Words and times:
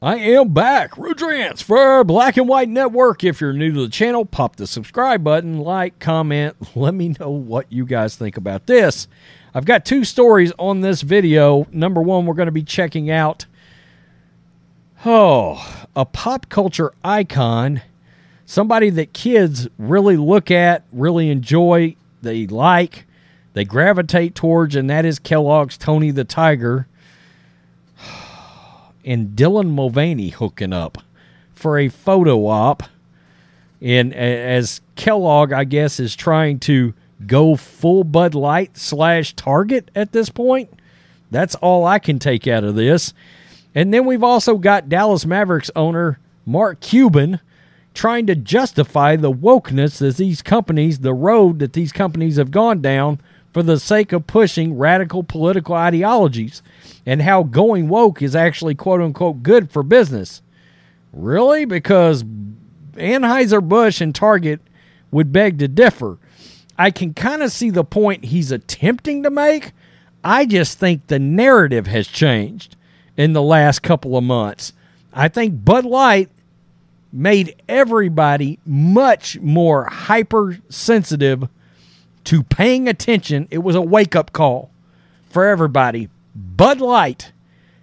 I 0.00 0.16
am 0.16 0.50
back. 0.50 0.92
Rudrance 0.92 1.60
for 1.60 2.04
Black 2.04 2.36
and 2.36 2.46
White 2.46 2.68
Network. 2.68 3.24
If 3.24 3.40
you're 3.40 3.52
new 3.52 3.72
to 3.72 3.80
the 3.80 3.88
channel, 3.88 4.24
pop 4.24 4.54
the 4.54 4.68
subscribe 4.68 5.24
button, 5.24 5.58
like, 5.58 5.98
comment. 5.98 6.54
Let 6.76 6.94
me 6.94 7.16
know 7.18 7.30
what 7.30 7.72
you 7.72 7.84
guys 7.84 8.14
think 8.14 8.36
about 8.36 8.66
this. 8.66 9.08
I've 9.52 9.64
got 9.64 9.84
two 9.84 10.04
stories 10.04 10.52
on 10.56 10.82
this 10.82 11.02
video. 11.02 11.66
Number 11.72 12.00
one, 12.00 12.26
we're 12.26 12.34
going 12.34 12.46
to 12.46 12.52
be 12.52 12.62
checking 12.62 13.10
out 13.10 13.46
oh, 15.04 15.86
a 15.96 16.04
pop 16.04 16.48
culture 16.48 16.92
icon, 17.02 17.82
somebody 18.46 18.90
that 18.90 19.12
kids 19.12 19.66
really 19.78 20.16
look 20.16 20.48
at, 20.48 20.84
really 20.92 21.28
enjoy, 21.28 21.96
they 22.22 22.46
like, 22.46 23.04
they 23.54 23.64
gravitate 23.64 24.36
towards, 24.36 24.76
and 24.76 24.88
that 24.90 25.04
is 25.04 25.18
Kellogg's 25.18 25.76
Tony 25.76 26.12
the 26.12 26.24
Tiger 26.24 26.86
and 29.08 29.30
Dylan 29.30 29.70
Mulvaney 29.70 30.28
hooking 30.28 30.74
up 30.74 30.98
for 31.54 31.78
a 31.78 31.88
photo 31.88 32.46
op. 32.46 32.82
And 33.80 34.12
as 34.14 34.82
Kellogg, 34.96 35.52
I 35.52 35.64
guess, 35.64 35.98
is 35.98 36.14
trying 36.14 36.58
to 36.60 36.92
go 37.26 37.56
full 37.56 38.04
Bud 38.04 38.34
Light 38.34 38.76
slash 38.76 39.32
Target 39.32 39.90
at 39.94 40.12
this 40.12 40.28
point. 40.28 40.70
That's 41.30 41.54
all 41.56 41.86
I 41.86 41.98
can 41.98 42.18
take 42.18 42.46
out 42.46 42.64
of 42.64 42.74
this. 42.74 43.14
And 43.74 43.94
then 43.94 44.04
we've 44.04 44.22
also 44.22 44.58
got 44.58 44.88
Dallas 44.88 45.24
Mavericks 45.24 45.70
owner 45.74 46.18
Mark 46.44 46.80
Cuban 46.80 47.40
trying 47.94 48.26
to 48.26 48.34
justify 48.34 49.16
the 49.16 49.32
wokeness 49.32 49.98
that 49.98 50.16
these 50.16 50.42
companies, 50.42 50.98
the 50.98 51.14
road 51.14 51.60
that 51.60 51.72
these 51.72 51.92
companies 51.92 52.36
have 52.36 52.50
gone 52.50 52.82
down 52.82 53.20
for 53.58 53.64
the 53.64 53.80
sake 53.80 54.12
of 54.12 54.24
pushing 54.28 54.78
radical 54.78 55.24
political 55.24 55.74
ideologies 55.74 56.62
and 57.04 57.20
how 57.22 57.42
going 57.42 57.88
woke 57.88 58.22
is 58.22 58.36
actually 58.36 58.76
quote 58.76 59.00
unquote 59.00 59.42
good 59.42 59.68
for 59.68 59.82
business. 59.82 60.42
Really? 61.12 61.64
Because 61.64 62.22
Anheuser-Busch 62.92 64.00
and 64.00 64.14
Target 64.14 64.60
would 65.10 65.32
beg 65.32 65.58
to 65.58 65.66
differ. 65.66 66.18
I 66.78 66.92
can 66.92 67.14
kind 67.14 67.42
of 67.42 67.50
see 67.50 67.70
the 67.70 67.82
point 67.82 68.26
he's 68.26 68.52
attempting 68.52 69.24
to 69.24 69.30
make. 69.30 69.72
I 70.22 70.46
just 70.46 70.78
think 70.78 71.08
the 71.08 71.18
narrative 71.18 71.88
has 71.88 72.06
changed 72.06 72.76
in 73.16 73.32
the 73.32 73.42
last 73.42 73.82
couple 73.82 74.16
of 74.16 74.22
months. 74.22 74.72
I 75.12 75.26
think 75.26 75.64
Bud 75.64 75.84
Light 75.84 76.30
made 77.12 77.60
everybody 77.68 78.60
much 78.64 79.36
more 79.40 79.86
hypersensitive 79.86 81.48
to 82.28 82.42
paying 82.42 82.88
attention. 82.88 83.48
It 83.50 83.58
was 83.58 83.74
a 83.74 83.80
wake 83.80 84.14
up 84.14 84.32
call 84.32 84.70
for 85.30 85.46
everybody. 85.46 86.10
Bud 86.34 86.78
Light. 86.78 87.32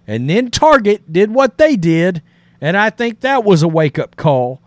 And 0.06 0.30
then 0.30 0.52
Target 0.52 1.12
did 1.12 1.34
what 1.34 1.58
they 1.58 1.74
did, 1.74 2.22
and 2.60 2.76
I 2.76 2.90
think 2.90 3.20
that 3.20 3.42
was 3.42 3.64
a 3.64 3.68
wake 3.68 3.98
up 3.98 4.14
call. 4.14 4.62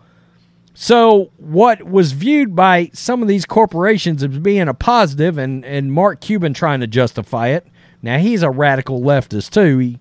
So, 0.74 1.30
what 1.38 1.82
was 1.82 2.12
viewed 2.12 2.54
by 2.54 2.90
some 2.92 3.22
of 3.22 3.28
these 3.28 3.46
corporations 3.46 4.22
as 4.22 4.36
being 4.36 4.68
a 4.68 4.74
positive, 4.74 5.38
and, 5.38 5.64
and 5.64 5.90
Mark 5.90 6.20
Cuban 6.20 6.52
trying 6.52 6.80
to 6.80 6.86
justify 6.86 7.48
it. 7.48 7.66
Now, 8.02 8.18
he's 8.18 8.42
a 8.42 8.50
radical 8.50 9.00
leftist, 9.00 9.50
too. 9.50 9.78
He, 9.78 9.98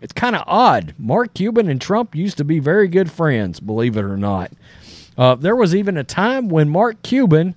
it's 0.00 0.12
kind 0.12 0.34
of 0.34 0.42
odd. 0.48 0.94
Mark 0.98 1.32
Cuban 1.34 1.68
and 1.68 1.80
Trump 1.80 2.16
used 2.16 2.38
to 2.38 2.44
be 2.44 2.58
very 2.58 2.88
good 2.88 3.10
friends, 3.10 3.60
believe 3.60 3.96
it 3.96 4.04
or 4.04 4.16
not. 4.16 4.50
Uh, 5.16 5.36
there 5.36 5.56
was 5.56 5.76
even 5.76 5.96
a 5.96 6.04
time 6.04 6.48
when 6.48 6.68
Mark 6.68 7.02
Cuban 7.02 7.54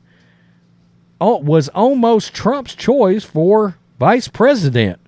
was 1.20 1.70
almost 1.70 2.34
Trump's 2.34 2.76
choice 2.76 3.24
for 3.24 3.78
vice 4.00 4.28
president 4.28 5.00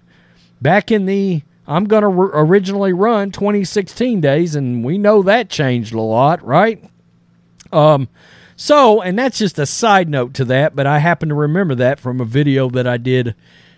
back 0.62 0.92
in 0.92 1.06
the 1.06 1.44
I'm 1.68 1.86
going 1.86 2.04
to 2.04 2.08
re- 2.08 2.30
originally 2.34 2.94
run 2.94 3.32
2016 3.32 4.22
days, 4.22 4.56
and 4.56 4.86
we 4.86 4.98
know 4.98 5.22
that 5.24 5.50
changed 5.50 5.94
a 5.94 6.00
lot, 6.00 6.42
right? 6.44 6.82
Um, 7.74 8.08
so, 8.56 9.02
and 9.02 9.20
that's 9.20 9.38
just 9.38 9.60
a 9.60 9.66
side 9.66 10.08
note 10.08 10.34
to 10.36 10.46
that, 10.46 10.76
but 10.76 10.88
I 10.88 11.00
happen 11.00 11.28
to 11.28 11.36
remember 11.36 11.76
that 11.76 12.00
from 12.00 12.22
a 12.22 12.26
video 12.26 12.70
that 12.70 12.88
I 12.88 12.96
did 12.96 13.36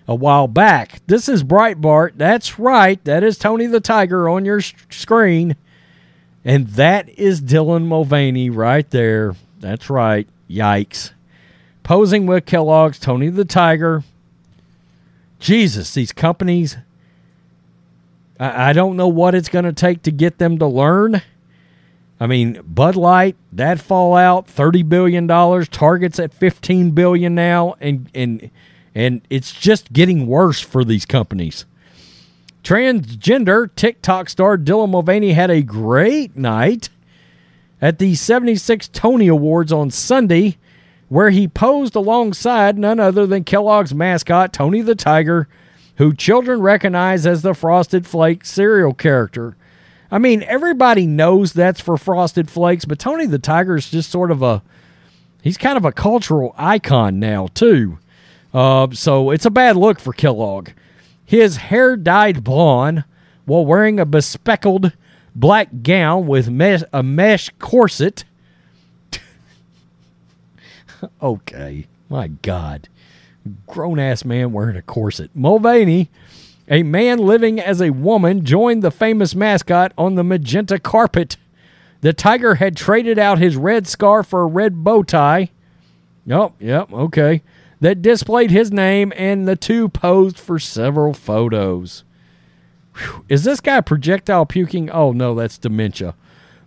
a 0.08 0.14
while 0.14 0.48
back. 0.48 1.02
This 1.08 1.28
is 1.28 1.44
Breitbart. 1.44 2.14
That's 2.16 2.60
right. 2.60 3.04
That 3.06 3.24
is 3.24 3.38
Tony 3.38 3.66
the 3.66 3.80
Tiger 3.80 4.30
on 4.30 4.46
your 4.46 4.62
sh- 4.62 4.74
screen. 4.90 5.56
And 6.46 6.68
that 6.70 7.10
is 7.10 7.42
Dylan 7.42 7.86
Mulvaney 7.86 8.50
right 8.50 8.90
there. 8.90 9.36
That's 9.60 9.90
right. 9.90 10.28
Yikes. 10.50 11.12
Posing 11.90 12.28
with 12.28 12.46
Kellogg's 12.46 13.00
Tony 13.00 13.30
the 13.30 13.44
Tiger. 13.44 14.04
Jesus, 15.40 15.92
these 15.96 16.12
companies, 16.12 16.78
I, 18.40 18.70
I 18.70 18.74
don't 18.74 18.96
know 18.96 19.08
what 19.08 19.34
it's 19.34 19.50
going 19.50 19.66
to 19.66 19.74
take 19.74 20.04
to 20.04 20.12
get 20.12 20.38
them 20.38 20.60
to 20.60 20.68
learn. 20.68 21.24
I 22.20 22.28
mean, 22.28 22.62
Bud 22.64 22.96
Light, 22.96 23.38
that 23.52 23.80
fallout, 23.80 24.46
thirty 24.46 24.84
billion 24.84 25.26
dollars. 25.26 25.68
Target's 25.68 26.20
at 26.20 26.32
fifteen 26.32 26.92
billion 26.92 27.34
now, 27.34 27.74
and 27.82 28.08
and 28.14 28.52
and 28.94 29.22
it's 29.32 29.52
just 29.52 29.92
getting 29.92 30.28
worse 30.28 30.60
for 30.60 30.86
these 30.86 31.08
companies. 31.08 31.66
Transgender 32.64 33.68
TikTok 33.76 34.30
star 34.30 34.60
Dylan 34.60 34.92
Mulvaney 34.92 35.34
had 35.34 35.50
a 35.50 35.64
great 35.64 36.38
night 36.38 36.90
at 37.82 37.98
the 37.98 38.14
76 38.14 38.90
Tony 38.90 39.28
Awards 39.28 39.72
on 39.72 39.90
Sunday, 39.90 40.58
where 41.10 41.32
he 41.32 41.48
posed 41.48 41.96
alongside 41.96 42.78
none 42.78 43.00
other 43.00 43.28
than 43.28 43.44
Kellogg's 43.44 43.94
mascot, 43.94 44.54
Tony 44.54 44.82
the 44.82 44.96
Tiger, 44.96 45.48
who 45.98 46.14
children 46.14 46.62
recognize 46.62 47.26
as 47.26 47.42
the 47.42 47.54
Frosted 47.54 48.08
Flakes 48.08 48.50
cereal 48.50 48.94
character. 48.94 49.58
I 50.12 50.18
mean, 50.18 50.44
everybody 50.44 51.06
knows 51.06 51.54
that's 51.54 51.82
for 51.82 51.98
Frosted 51.98 52.50
Flakes, 52.50 52.86
but 52.86 53.00
Tony 53.00 53.26
the 53.26 53.40
Tiger 53.40 53.76
is 53.76 53.90
just 53.90 54.10
sort 54.10 54.32
of 54.32 54.42
a 54.42 54.64
he's 55.42 55.58
kind 55.58 55.78
of 55.78 55.86
a 55.86 55.92
cultural 55.92 56.56
icon 56.58 57.20
now 57.20 57.48
too. 57.54 58.00
Uh, 58.54 58.88
so 58.92 59.30
it's 59.30 59.46
a 59.46 59.52
bad 59.52 59.76
look 59.76 60.00
for 60.00 60.14
Kellogg. 60.14 60.70
His 61.26 61.58
hair 61.58 61.96
dyed 61.96 62.44
blonde 62.44 63.04
while 63.46 63.66
wearing 63.66 64.00
a 64.00 64.06
bespeckled 64.06 64.94
black 65.36 65.70
gown 65.84 66.26
with 66.28 66.50
mesh, 66.50 66.82
a 66.92 67.04
mesh 67.04 67.52
corset. 67.60 68.24
okay, 71.22 71.88
my 72.10 72.28
God, 72.28 72.90
grown 73.68 74.00
ass 74.00 74.26
man 74.26 74.52
wearing 74.52 74.76
a 74.76 74.82
corset. 74.82 75.32
Mulvaney 75.34 76.10
a 76.70 76.84
man 76.84 77.18
living 77.18 77.60
as 77.60 77.82
a 77.82 77.90
woman 77.90 78.46
joined 78.46 78.84
the 78.84 78.92
famous 78.92 79.34
mascot 79.34 79.92
on 79.98 80.14
the 80.14 80.24
magenta 80.24 80.78
carpet. 80.78 81.36
The 82.02 82.14
tiger 82.14 82.56
had 82.56 82.78
traded 82.78 83.18
out 83.18 83.40
his 83.40 83.58
red 83.58 83.88
scarf 83.88 84.28
for 84.28 84.44
a 84.44 84.48
red 84.48 84.84
bow 84.84 85.02
tie. 85.02 85.50
Yep, 86.28 86.54
yep, 86.60 86.94
okay. 86.94 87.42
That 87.82 88.04
displayed 88.04 88.52
his 88.52 88.72
name, 88.72 89.12
and 89.16 89.48
the 89.48 89.56
two 89.56 89.90
posed 89.90 90.38
for 90.38 90.60
several 90.60 91.14
photos. 91.14 92.04
Whew. 92.96 93.26
Is 93.30 93.44
this 93.46 93.62
guy 93.62 93.82
projectile 93.82 94.46
puking? 94.46 94.92
Oh, 94.92 95.12
no, 95.12 95.34
that's 95.34 95.58
dementia. 95.58 96.14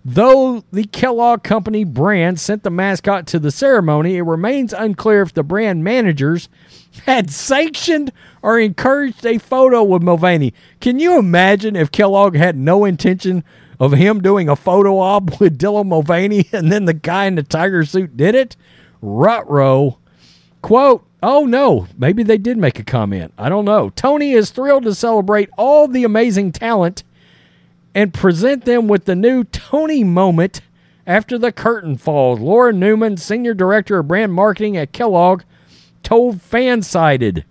Though 0.04 0.64
the 0.72 0.84
Kellogg 0.84 1.44
Company 1.44 1.84
brand 1.84 2.40
sent 2.40 2.64
the 2.64 2.70
mascot 2.70 3.26
to 3.28 3.38
the 3.38 3.52
ceremony, 3.52 4.16
it 4.16 4.22
remains 4.22 4.72
unclear 4.72 5.22
if 5.22 5.32
the 5.32 5.44
brand 5.44 5.84
managers 5.84 6.49
had 7.06 7.31
sanctioned 7.31 8.12
or 8.43 8.58
encouraged 8.58 9.25
a 9.25 9.38
photo 9.38 9.84
with 9.84 10.02
Mulvaney. 10.02 10.54
Can 10.81 10.99
you 10.99 11.19
imagine 11.19 11.76
if 11.76 11.93
Kellogg 11.93 12.34
had 12.34 12.56
no 12.56 12.84
intention 12.84 13.44
of 13.78 13.93
him 13.93 14.20
doing 14.20 14.49
a 14.49 14.56
photo 14.56 14.99
op 14.99 15.40
with 15.40 15.58
Dylan 15.58 15.87
Mulvaney 15.87 16.48
and 16.52 16.72
then 16.72 16.84
the 16.87 16.94
guy 16.94 17.26
in 17.26 17.37
the 17.37 17.44
tiger 17.44 17.84
suit 17.84 18.16
did 18.16 18.34
it? 18.34 18.56
Rutro. 19.00 19.98
Quote, 20.62 21.05
oh 21.22 21.44
no, 21.44 21.87
maybe 21.96 22.25
they 22.25 22.38
did 22.38 22.58
make 22.58 22.81
a 22.81 22.84
comment. 22.84 23.32
I 23.38 23.48
don't 23.48 23.64
know. 23.64 23.90
Tony 23.90 24.32
is 24.32 24.50
thrilled 24.50 24.84
to 24.84 24.94
celebrate 24.94 25.50
all 25.56 25.87
the 25.87 26.05
amazing 26.05 26.50
talent 26.50 27.05
and 27.94 28.15
present 28.15 28.65
them 28.65 28.89
with 28.89 29.05
the 29.05 29.15
new 29.15 29.44
Tony 29.44 30.05
moment 30.05 30.61
after 31.06 31.39
the 31.39 31.53
curtain 31.53 31.97
falls. 31.97 32.41
Laura 32.41 32.73
Newman, 32.73 33.17
Senior 33.17 33.55
Director 33.55 33.99
of 33.99 34.09
Brand 34.09 34.33
Marketing 34.33 34.77
at 34.77 34.93
Kellogg, 34.93 35.43
told 36.03 36.39
Fansided. 36.39 37.44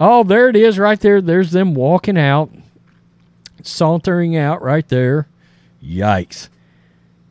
Oh, 0.00 0.22
there 0.22 0.48
it 0.48 0.56
is 0.56 0.78
right 0.78 1.00
there. 1.00 1.20
There's 1.20 1.50
them 1.50 1.74
walking 1.74 2.18
out, 2.18 2.50
sauntering 3.62 4.36
out 4.36 4.62
right 4.62 4.86
there. 4.88 5.28
Yikes. 5.82 6.48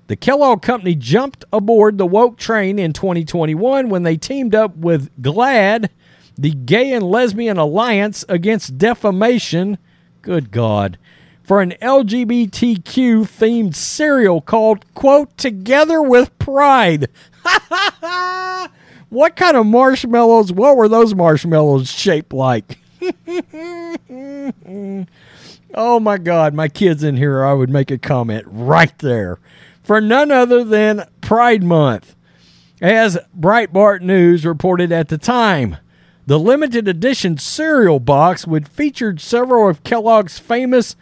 The 0.07 0.15
Kellogg 0.15 0.61
Company 0.61 0.95
jumped 0.95 1.43
aboard 1.51 1.97
the 1.97 2.05
woke 2.05 2.37
train 2.37 2.79
in 2.79 2.93
2021 2.93 3.89
when 3.89 4.03
they 4.03 4.15
teamed 4.15 4.55
up 4.55 4.75
with 4.77 5.09
GLAAD, 5.21 5.89
the 6.37 6.51
Gay 6.51 6.93
and 6.93 7.03
Lesbian 7.03 7.57
Alliance 7.57 8.23
Against 8.29 8.77
Defamation. 8.77 9.77
Good 10.21 10.51
God. 10.51 10.97
For 11.47 11.61
an 11.61 11.71
LGBTQ 11.81 13.21
themed 13.21 13.73
cereal 13.73 14.41
called, 14.41 14.83
quote, 14.93 15.37
Together 15.37 16.01
with 16.01 16.37
Pride. 16.39 17.07
what 19.07 19.37
kind 19.37 19.55
of 19.55 19.65
marshmallows? 19.65 20.51
What 20.51 20.75
were 20.75 20.89
those 20.89 21.15
marshmallows 21.15 21.89
shaped 21.89 22.33
like? 22.33 22.79
oh 25.73 26.01
my 26.01 26.17
God, 26.17 26.53
my 26.53 26.67
kids 26.67 27.01
in 27.01 27.15
here, 27.15 27.45
I 27.45 27.53
would 27.53 27.69
make 27.69 27.91
a 27.91 27.97
comment 27.97 28.43
right 28.49 28.99
there 28.99 29.39
for 29.81 30.01
none 30.01 30.31
other 30.31 30.65
than 30.65 31.05
Pride 31.21 31.63
Month. 31.63 32.13
As 32.81 33.17
Breitbart 33.39 34.01
News 34.01 34.45
reported 34.45 34.91
at 34.91 35.07
the 35.07 35.17
time, 35.17 35.77
the 36.25 36.37
limited 36.37 36.89
edition 36.89 37.37
cereal 37.37 38.01
box 38.01 38.45
would 38.45 38.67
feature 38.67 39.17
several 39.17 39.69
of 39.69 39.85
Kellogg's 39.85 40.39
famous 40.39 40.97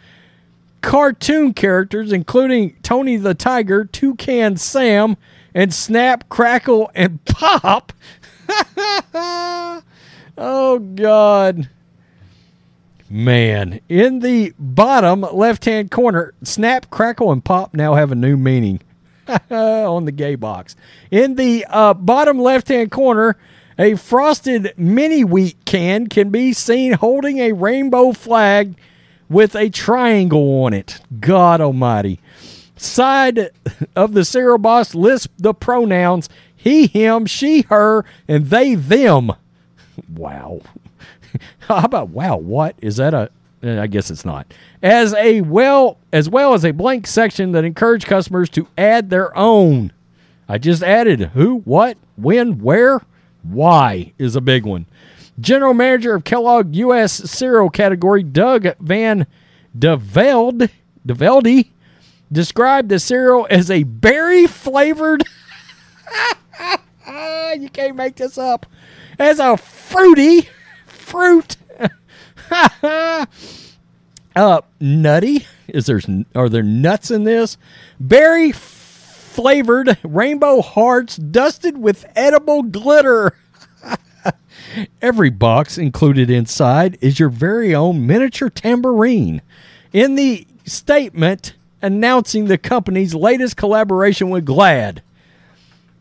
cartoon 0.86 1.52
characters, 1.52 2.12
including 2.12 2.76
Tony 2.80 3.16
the 3.16 3.34
Tiger, 3.34 3.84
Toucan 3.84 4.56
Sam, 4.56 5.16
and 5.52 5.74
Snap, 5.74 6.28
Crackle, 6.28 6.92
and 6.94 7.22
Pop. 7.26 7.92
oh, 10.38 10.78
God. 10.94 11.68
Man, 13.10 13.80
in 13.88 14.20
the 14.20 14.52
bottom 14.60 15.22
left 15.22 15.64
hand 15.64 15.90
corner, 15.90 16.34
Snap, 16.44 16.88
Crackle, 16.88 17.32
and 17.32 17.44
Pop 17.44 17.74
now 17.74 17.94
have 17.94 18.12
a 18.12 18.16
new 18.16 18.36
meaning 18.36 18.80
on 19.50 20.04
the 20.04 20.12
gay 20.12 20.36
box. 20.36 20.76
In 21.10 21.34
the 21.34 21.66
uh, 21.68 21.94
bottom 21.94 22.38
left 22.38 22.68
hand 22.68 22.92
corner, 22.92 23.36
a 23.76 23.96
frosted 23.96 24.72
mini 24.76 25.24
wheat 25.24 25.56
can 25.64 26.06
can 26.06 26.30
be 26.30 26.52
seen 26.52 26.92
holding 26.92 27.38
a 27.38 27.52
rainbow 27.52 28.12
flag 28.12 28.76
with 29.28 29.54
a 29.54 29.70
triangle 29.70 30.64
on 30.64 30.72
it. 30.72 31.00
God 31.20 31.60
Almighty. 31.60 32.20
Side 32.76 33.50
of 33.96 34.12
the 34.12 34.24
cereal 34.24 34.58
box 34.58 34.94
lists 34.94 35.28
the 35.38 35.54
pronouns 35.54 36.28
he, 36.66 36.88
him, 36.88 37.26
she, 37.26 37.62
her, 37.62 38.04
and 38.26 38.46
they, 38.46 38.74
them. 38.74 39.30
Wow. 40.12 40.62
How 41.60 41.84
about 41.84 42.08
wow? 42.08 42.36
What 42.36 42.74
is 42.82 42.96
that? 42.96 43.14
A 43.14 43.30
eh, 43.62 43.86
guess 43.86 44.10
it's 44.10 44.24
not. 44.24 44.52
As 44.82 45.14
a 45.14 45.42
well 45.42 45.98
as 46.12 46.28
well 46.28 46.54
as 46.54 46.64
a 46.64 46.72
blank 46.72 47.06
section 47.06 47.52
that 47.52 47.64
encourage 47.64 48.06
customers 48.06 48.48
to 48.50 48.66
add 48.76 49.10
their 49.10 49.36
own. 49.38 49.92
I 50.48 50.58
just 50.58 50.82
added 50.82 51.20
who, 51.34 51.58
what, 51.58 51.98
when, 52.16 52.58
where, 52.58 53.00
why 53.44 54.12
is 54.18 54.34
a 54.34 54.40
big 54.40 54.64
one. 54.64 54.86
General 55.38 55.74
Manager 55.74 56.14
of 56.14 56.24
Kellogg 56.24 56.74
U.S. 56.76 57.12
cereal 57.12 57.70
category, 57.70 58.22
Doug 58.22 58.66
Van 58.80 59.26
DeVelde, 59.78 60.70
DeVelde 61.06 61.68
described 62.32 62.88
the 62.88 62.98
cereal 62.98 63.46
as 63.50 63.70
a 63.70 63.82
berry 63.84 64.46
flavored. 64.46 65.24
you 67.58 67.68
can't 67.70 67.96
make 67.96 68.16
this 68.16 68.38
up. 68.38 68.66
As 69.18 69.38
a 69.38 69.56
fruity 69.56 70.48
fruit. 70.86 71.56
uh, 72.52 73.26
nutty. 74.80 75.46
Is 75.68 75.86
there 75.86 76.00
are 76.34 76.48
there 76.48 76.62
nuts 76.62 77.10
in 77.10 77.24
this? 77.24 77.56
Berry 77.98 78.52
flavored 78.52 79.98
rainbow 80.02 80.60
hearts 80.62 81.16
dusted 81.16 81.78
with 81.78 82.06
edible 82.14 82.62
glitter. 82.62 83.36
Every 85.02 85.30
box 85.30 85.78
included 85.78 86.30
inside 86.30 86.98
is 87.00 87.18
your 87.18 87.28
very 87.28 87.74
own 87.74 88.06
miniature 88.06 88.50
tambourine. 88.50 89.42
In 89.92 90.14
the 90.14 90.46
statement 90.64 91.54
announcing 91.82 92.46
the 92.46 92.58
company's 92.58 93.14
latest 93.14 93.56
collaboration 93.56 94.30
with 94.30 94.46
GLAAD, 94.46 95.00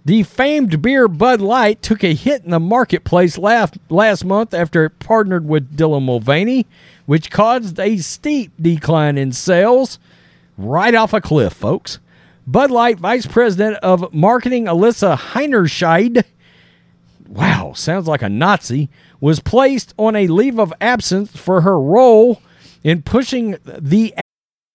the 0.05 0.21
famed 0.23 0.83
beer 0.83 1.07
Bud 1.07 1.41
Light 1.41 1.81
took 1.81 2.03
a 2.03 2.13
hit 2.13 2.43
in 2.43 2.51
the 2.51 2.59
marketplace 2.59 3.39
last, 3.39 3.77
last 3.89 4.23
month 4.23 4.53
after 4.53 4.85
it 4.85 4.99
partnered 4.99 5.47
with 5.47 5.75
Dylan 5.75 6.05
Mulvaney, 6.05 6.67
which 7.07 7.31
caused 7.31 7.79
a 7.79 7.97
steep 7.97 8.51
decline 8.61 9.17
in 9.17 9.31
sales 9.31 9.97
right 10.57 10.93
off 10.93 11.13
a 11.13 11.21
cliff, 11.21 11.53
folks. 11.53 11.99
Bud 12.45 12.69
Light 12.69 12.99
Vice 12.99 13.25
President 13.25 13.77
of 13.77 14.13
Marketing 14.13 14.65
Alyssa 14.65 15.17
Heinerscheid, 15.17 16.23
wow, 17.27 17.73
sounds 17.73 18.07
like 18.07 18.21
a 18.21 18.29
Nazi, 18.29 18.89
was 19.19 19.39
placed 19.39 19.93
on 19.97 20.15
a 20.15 20.27
leave 20.27 20.59
of 20.59 20.73
absence 20.79 21.35
for 21.35 21.61
her 21.61 21.79
role 21.79 22.41
in 22.83 23.01
pushing 23.01 23.57
the 23.63 24.13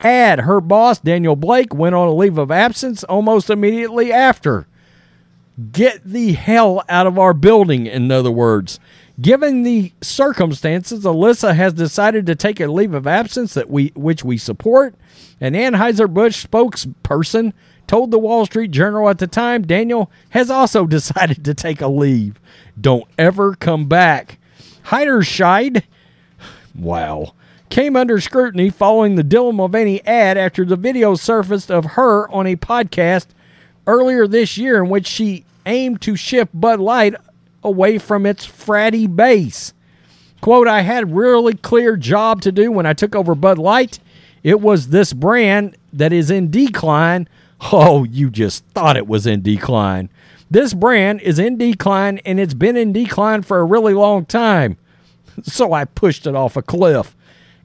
had 0.00 0.40
her 0.40 0.60
boss, 0.60 1.00
Daniel 1.00 1.34
Blake, 1.34 1.74
went 1.74 1.94
on 1.94 2.06
a 2.06 2.14
leave 2.14 2.38
of 2.38 2.52
absence 2.52 3.02
almost 3.04 3.50
immediately 3.50 4.12
after. 4.12 4.68
Get 5.72 6.04
the 6.04 6.34
hell 6.34 6.84
out 6.88 7.08
of 7.08 7.18
our 7.18 7.34
building, 7.34 7.86
in 7.86 8.10
other 8.12 8.30
words. 8.30 8.78
Given 9.20 9.64
the 9.64 9.92
circumstances, 10.00 11.02
Alyssa 11.02 11.52
has 11.56 11.72
decided 11.72 12.26
to 12.26 12.36
take 12.36 12.60
a 12.60 12.68
leave 12.68 12.94
of 12.94 13.08
absence 13.08 13.54
that 13.54 13.68
we 13.68 13.90
which 13.96 14.22
we 14.22 14.38
support. 14.38 14.94
An 15.40 15.54
Anheuser-Busch 15.54 16.46
spokesperson 16.46 17.52
told 17.88 18.12
the 18.12 18.20
Wall 18.20 18.46
Street 18.46 18.70
Journal 18.70 19.08
at 19.08 19.18
the 19.18 19.26
time 19.26 19.62
Daniel 19.62 20.12
has 20.30 20.48
also 20.48 20.86
decided 20.86 21.44
to 21.44 21.54
take 21.54 21.80
a 21.80 21.88
leave. 21.88 22.38
Don't 22.80 23.08
ever 23.18 23.56
come 23.56 23.86
back. 23.86 24.38
Heinerscheid, 24.84 25.82
wow, 26.76 27.32
came 27.70 27.96
under 27.96 28.20
scrutiny 28.20 28.70
following 28.70 29.14
the 29.14 29.24
Dylan 29.24 29.54
Mulvaney 29.54 30.04
ad 30.06 30.36
after 30.36 30.64
the 30.64 30.76
video 30.76 31.14
surfaced 31.14 31.70
of 31.70 31.84
her 31.84 32.28
on 32.30 32.46
a 32.46 32.56
podcast 32.56 33.26
earlier 33.86 34.26
this 34.26 34.58
year 34.58 34.82
in 34.82 34.90
which 34.90 35.06
she 35.06 35.44
aimed 35.66 36.00
to 36.02 36.16
shift 36.16 36.50
Bud 36.58 36.80
Light 36.80 37.14
away 37.62 37.98
from 37.98 38.26
its 38.26 38.46
fratty 38.46 39.14
base. 39.14 39.72
Quote, 40.40 40.68
I 40.68 40.82
had 40.82 41.14
really 41.14 41.54
clear 41.54 41.96
job 41.96 42.42
to 42.42 42.52
do 42.52 42.70
when 42.70 42.86
I 42.86 42.92
took 42.92 43.14
over 43.14 43.34
Bud 43.34 43.58
Light. 43.58 43.98
It 44.42 44.60
was 44.60 44.88
this 44.88 45.12
brand 45.12 45.76
that 45.92 46.12
is 46.12 46.30
in 46.30 46.50
decline. 46.50 47.28
Oh, 47.72 48.04
you 48.04 48.30
just 48.30 48.64
thought 48.66 48.96
it 48.96 49.08
was 49.08 49.26
in 49.26 49.42
decline. 49.42 50.10
This 50.50 50.72
brand 50.72 51.20
is 51.20 51.38
in 51.38 51.58
decline 51.58 52.18
and 52.24 52.38
it's 52.38 52.54
been 52.54 52.76
in 52.76 52.92
decline 52.92 53.42
for 53.42 53.58
a 53.58 53.64
really 53.64 53.94
long 53.94 54.24
time. 54.24 54.78
So 55.42 55.72
I 55.72 55.84
pushed 55.84 56.26
it 56.26 56.34
off 56.34 56.56
a 56.56 56.62
cliff. 56.62 57.16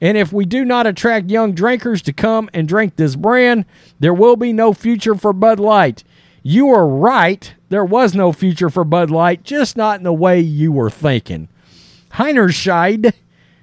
And 0.04 0.18
if 0.18 0.34
we 0.34 0.44
do 0.44 0.66
not 0.66 0.86
attract 0.86 1.32
young 1.32 1.54
drinkers 1.54 2.02
to 2.02 2.12
come 2.12 2.50
and 2.54 2.68
drink 2.68 2.98
this 2.98 3.16
brand, 3.16 3.64
there 4.02 4.14
will 4.14 4.36
be 4.36 4.52
no 4.52 4.74
future 4.74 5.16
for 5.16 5.32
Bud 5.32 5.62
Light. 5.62 6.04
You 6.44 6.68
are 6.72 6.86
right. 6.86 7.54
There 7.70 7.86
was 7.86 8.14
no 8.14 8.34
future 8.34 8.70
for 8.70 8.84
Bud 8.84 9.10
Light, 9.10 9.44
just 9.44 9.78
not 9.78 10.00
in 10.00 10.04
the 10.04 10.12
way 10.12 10.42
you 10.42 10.74
were 10.74 10.90
thinking. 10.90 11.48
Heinerscheid 12.12 13.14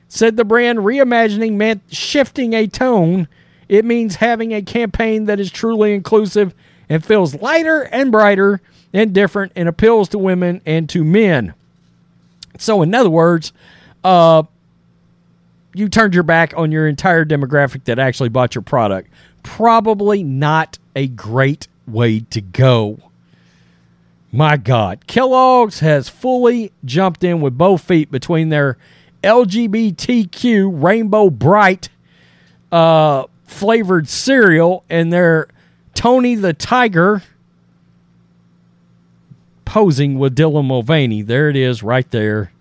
said 0.08 0.38
the 0.38 0.44
brand 0.46 0.78
reimagining 0.78 1.56
meant 1.56 1.82
shifting 1.90 2.54
a 2.54 2.66
tone. 2.66 3.28
It 3.68 3.84
means 3.84 4.14
having 4.16 4.54
a 4.54 4.62
campaign 4.62 5.26
that 5.26 5.40
is 5.40 5.50
truly 5.50 5.92
inclusive 5.92 6.54
and 6.88 7.04
feels 7.04 7.34
lighter 7.34 7.82
and 7.82 8.10
brighter 8.10 8.62
and 8.94 9.12
different 9.12 9.52
and 9.54 9.68
appeals 9.68 10.08
to 10.08 10.18
women 10.18 10.62
and 10.64 10.88
to 10.88 11.04
men. 11.04 11.52
So, 12.56 12.80
in 12.80 12.94
other 12.94 13.10
words, 13.10 13.52
uh, 14.02 14.44
you 15.74 15.88
turned 15.88 16.14
your 16.14 16.22
back 16.22 16.52
on 16.56 16.72
your 16.72 16.88
entire 16.88 17.24
demographic 17.24 17.84
that 17.84 17.98
actually 17.98 18.28
bought 18.28 18.54
your 18.54 18.62
product. 18.62 19.10
Probably 19.42 20.22
not 20.22 20.78
a 20.96 21.06
great 21.08 21.68
way 21.86 22.20
to 22.20 22.40
go. 22.40 22.98
My 24.32 24.56
God, 24.56 25.06
Kellogg's 25.06 25.80
has 25.80 26.08
fully 26.08 26.72
jumped 26.84 27.24
in 27.24 27.40
with 27.40 27.58
both 27.58 27.82
feet 27.82 28.10
between 28.10 28.48
their 28.48 28.76
LGBTQ 29.24 30.82
Rainbow 30.82 31.30
Bright 31.30 31.88
uh, 32.70 33.24
flavored 33.44 34.08
cereal 34.08 34.84
and 34.88 35.12
their 35.12 35.48
Tony 35.94 36.36
the 36.36 36.52
Tiger 36.52 37.22
posing 39.64 40.18
with 40.18 40.36
Dylan 40.36 40.66
Mulvaney. 40.66 41.22
There 41.22 41.48
it 41.48 41.56
is, 41.56 41.82
right 41.82 42.08
there. 42.10 42.52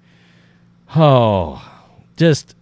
Oh, 0.96 1.64
just 2.18 2.56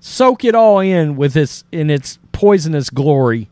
soak 0.00 0.44
it 0.44 0.54
all 0.54 0.80
in 0.80 1.14
with 1.14 1.36
its 1.36 1.64
in 1.70 1.90
its 1.90 2.18
poisonous 2.32 2.90
glory, 2.90 3.48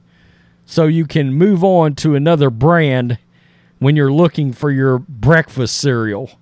so 0.67 0.87
you 0.87 1.07
can 1.07 1.35
move 1.35 1.62
on 1.62 1.95
to 1.97 2.14
another 2.14 2.50
brand 2.50 3.19
when 3.78 3.95
you're 3.95 4.12
looking 4.12 4.52
for 4.52 4.71
your 4.71 4.99
breakfast 4.99 5.78
cereal. 5.78 6.33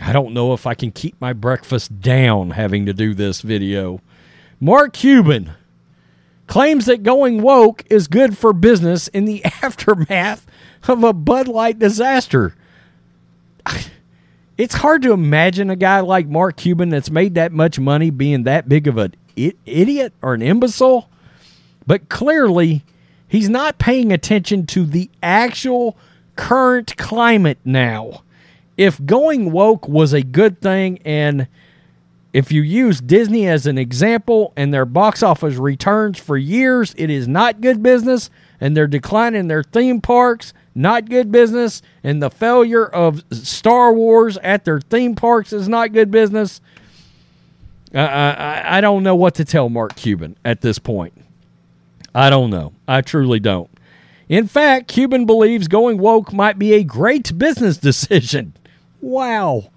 I 0.00 0.12
don't 0.12 0.34
know 0.34 0.52
if 0.52 0.66
I 0.66 0.74
can 0.74 0.90
keep 0.90 1.18
my 1.20 1.32
breakfast 1.32 2.00
down 2.00 2.50
having 2.50 2.84
to 2.86 2.92
do 2.92 3.14
this 3.14 3.40
video. 3.40 4.00
Mark 4.60 4.92
Cuban 4.92 5.52
claims 6.46 6.86
that 6.86 7.02
going 7.02 7.42
woke 7.42 7.82
is 7.90 8.08
good 8.08 8.36
for 8.36 8.52
business 8.52 9.08
in 9.08 9.24
the 9.24 9.44
aftermath 9.62 10.46
of 10.86 11.02
a 11.02 11.12
Bud 11.12 11.48
Light 11.48 11.78
disaster. 11.78 12.54
It's 14.58 14.76
hard 14.76 15.02
to 15.02 15.12
imagine 15.12 15.68
a 15.68 15.76
guy 15.76 16.00
like 16.00 16.28
Mark 16.28 16.56
Cuban 16.56 16.88
that's 16.88 17.10
made 17.10 17.34
that 17.34 17.52
much 17.52 17.78
money 17.78 18.08
being 18.08 18.44
that 18.44 18.68
big 18.68 18.86
of 18.86 18.96
an 18.96 19.14
idiot 19.36 20.14
or 20.22 20.32
an 20.32 20.40
imbecile. 20.40 21.10
But 21.86 22.08
clearly, 22.08 22.82
he's 23.28 23.50
not 23.50 23.78
paying 23.78 24.12
attention 24.12 24.66
to 24.68 24.86
the 24.86 25.10
actual 25.22 25.96
current 26.36 26.96
climate 26.96 27.58
now. 27.64 28.22
If 28.78 29.04
going 29.04 29.52
woke 29.52 29.88
was 29.88 30.14
a 30.14 30.22
good 30.22 30.60
thing, 30.62 31.00
and 31.04 31.48
if 32.32 32.50
you 32.50 32.62
use 32.62 33.00
Disney 33.00 33.46
as 33.46 33.66
an 33.66 33.76
example 33.78 34.54
and 34.56 34.72
their 34.72 34.84
box 34.86 35.22
office 35.22 35.56
returns 35.56 36.18
for 36.18 36.36
years, 36.36 36.94
it 36.96 37.10
is 37.10 37.28
not 37.28 37.60
good 37.60 37.82
business, 37.82 38.30
and 38.60 38.76
they're 38.76 38.86
declining 38.86 39.48
their 39.48 39.62
theme 39.62 40.00
parks, 40.00 40.52
not 40.74 41.08
good 41.08 41.32
business, 41.32 41.82
and 42.02 42.22
the 42.22 42.30
failure 42.30 42.86
of 42.86 43.24
Star 43.32 43.92
Wars 43.92 44.36
at 44.38 44.64
their 44.64 44.80
theme 44.80 45.14
parks 45.14 45.52
is 45.52 45.68
not 45.68 45.92
good 45.92 46.10
business. 46.10 46.60
I, 47.94 48.00
I, 48.00 48.78
I 48.78 48.80
don't 48.80 49.02
know 49.02 49.14
what 49.14 49.34
to 49.36 49.44
tell 49.44 49.68
Mark 49.68 49.96
Cuban 49.96 50.36
at 50.44 50.60
this 50.60 50.78
point. 50.78 51.14
I 52.14 52.30
don't 52.30 52.50
know. 52.50 52.72
I 52.88 53.02
truly 53.02 53.40
don't. 53.40 53.70
In 54.28 54.48
fact, 54.48 54.88
Cuban 54.88 55.24
believes 55.24 55.68
going 55.68 55.98
woke 55.98 56.32
might 56.32 56.58
be 56.58 56.72
a 56.74 56.82
great 56.82 57.38
business 57.38 57.76
decision. 57.78 58.54
Wow. 59.00 59.70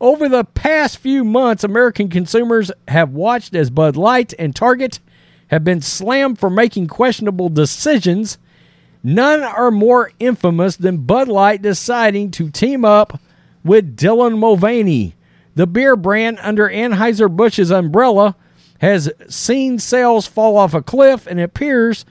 Over 0.00 0.28
the 0.28 0.44
past 0.44 0.98
few 0.98 1.24
months, 1.24 1.64
American 1.64 2.10
consumers 2.10 2.70
have 2.88 3.10
watched 3.10 3.54
as 3.54 3.70
Bud 3.70 3.96
Light 3.96 4.34
and 4.38 4.54
Target 4.54 5.00
have 5.48 5.64
been 5.64 5.80
slammed 5.80 6.38
for 6.38 6.50
making 6.50 6.88
questionable 6.88 7.48
decisions. 7.48 8.38
None 9.02 9.42
are 9.42 9.70
more 9.70 10.10
infamous 10.18 10.76
than 10.76 10.98
Bud 10.98 11.28
Light 11.28 11.62
deciding 11.62 12.30
to 12.32 12.50
team 12.50 12.84
up 12.84 13.20
with 13.62 13.96
Dylan 13.96 14.38
Mulvaney. 14.38 15.14
The 15.54 15.66
beer 15.66 15.96
brand 15.96 16.38
under 16.42 16.68
Anheuser-Busch's 16.68 17.70
umbrella 17.70 18.36
has 18.80 19.10
seen 19.28 19.78
sales 19.78 20.26
fall 20.26 20.56
off 20.56 20.74
a 20.74 20.82
cliff 20.82 21.26
and 21.26 21.40
it 21.40 21.44
appears 21.44 22.04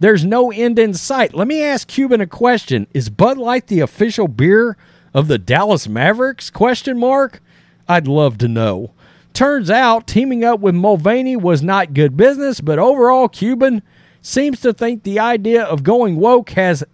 there's 0.00 0.24
no 0.24 0.50
end 0.50 0.78
in 0.78 0.94
sight. 0.94 1.34
Let 1.34 1.46
me 1.46 1.62
ask 1.62 1.86
Cuban 1.86 2.20
a 2.20 2.26
question. 2.26 2.86
Is 2.92 3.10
Bud 3.10 3.38
Light 3.38 3.66
the 3.66 3.80
official 3.80 4.28
beer 4.28 4.76
of 5.12 5.28
the 5.28 5.38
Dallas 5.38 5.86
Mavericks? 5.88 6.50
Question 6.50 6.98
mark. 6.98 7.42
I'd 7.88 8.08
love 8.08 8.38
to 8.38 8.48
know. 8.48 8.92
Turns 9.32 9.70
out 9.70 10.06
teaming 10.06 10.44
up 10.44 10.60
with 10.60 10.74
Mulvaney 10.74 11.36
was 11.36 11.62
not 11.62 11.94
good 11.94 12.16
business, 12.16 12.60
but 12.60 12.78
overall 12.78 13.28
Cuban 13.28 13.82
seems 14.22 14.60
to 14.60 14.72
think 14.72 15.02
the 15.02 15.18
idea 15.18 15.62
of 15.62 15.82
going 15.82 16.16
woke 16.16 16.50
has 16.50 16.84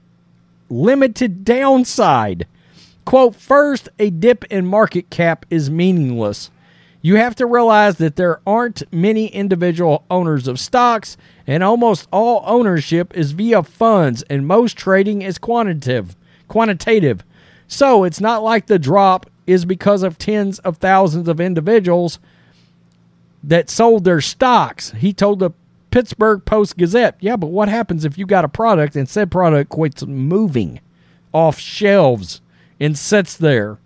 limited 0.68 1.44
downside. 1.44 2.46
Quote, 3.04 3.36
first, 3.36 3.88
a 3.98 4.10
dip 4.10 4.44
in 4.44 4.66
market 4.66 5.10
cap 5.10 5.46
is 5.50 5.70
meaningless. 5.70 6.50
You 7.02 7.16
have 7.16 7.36
to 7.36 7.46
realize 7.46 7.98
that 7.98 8.16
there 8.16 8.40
aren't 8.46 8.82
many 8.92 9.28
individual 9.28 10.04
owners 10.10 10.48
of 10.48 10.58
stocks, 10.58 11.16
and 11.46 11.62
almost 11.62 12.08
all 12.12 12.42
ownership 12.44 13.16
is 13.16 13.30
via 13.30 13.62
funds, 13.62 14.24
and 14.24 14.46
most 14.46 14.76
trading 14.76 15.22
is 15.22 15.38
quantitative. 15.38 16.16
Quantitative. 16.48 17.22
So 17.68 18.02
it's 18.02 18.20
not 18.20 18.42
like 18.42 18.66
the 18.66 18.78
drop 18.78 19.30
is 19.46 19.64
because 19.64 20.02
of 20.02 20.18
tens 20.18 20.58
of 20.60 20.78
thousands 20.78 21.28
of 21.28 21.40
individuals 21.40 22.18
that 23.42 23.70
sold 23.70 24.04
their 24.04 24.20
stocks. 24.20 24.90
He 24.92 25.12
told 25.12 25.38
the 25.38 25.50
Pittsburgh 25.90 26.44
Post 26.44 26.76
Gazette, 26.76 27.16
yeah, 27.20 27.36
but 27.36 27.46
what 27.48 27.68
happens 27.68 28.04
if 28.04 28.18
you 28.18 28.26
got 28.26 28.44
a 28.44 28.48
product 28.48 28.96
and 28.96 29.08
said 29.08 29.30
product 29.30 29.70
quits 29.70 30.04
moving 30.04 30.80
off 31.32 31.58
shelves 31.58 32.40
and 32.80 32.98
sits 32.98 33.36
there? 33.36 33.78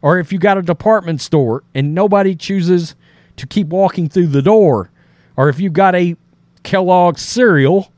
Or 0.00 0.18
if 0.18 0.32
you 0.32 0.38
got 0.38 0.58
a 0.58 0.62
department 0.62 1.20
store 1.20 1.64
and 1.74 1.94
nobody 1.94 2.36
chooses 2.36 2.94
to 3.36 3.46
keep 3.46 3.68
walking 3.68 4.08
through 4.08 4.28
the 4.28 4.42
door, 4.42 4.90
or 5.36 5.48
if 5.48 5.58
you 5.58 5.70
got 5.70 5.94
a 5.94 6.16
Kellogg's 6.62 7.22
cereal 7.22 7.92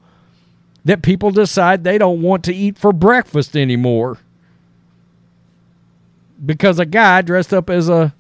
that 0.84 1.02
people 1.02 1.30
decide 1.30 1.84
they 1.84 1.98
don't 1.98 2.22
want 2.22 2.44
to 2.44 2.54
eat 2.54 2.78
for 2.78 2.92
breakfast 2.92 3.56
anymore 3.56 4.18
because 6.44 6.78
a 6.78 6.86
guy 6.86 7.22
dressed 7.22 7.52
up 7.52 7.70
as 7.70 7.88
a 7.88 8.14